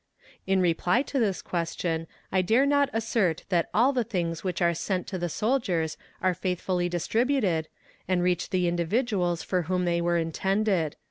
[0.47, 4.73] In reply to this question I dare not assert that all the things which are
[4.73, 7.67] sent to the soldiers are faithfully distributed,
[8.07, 10.95] and reach the individuals for whom they were intended.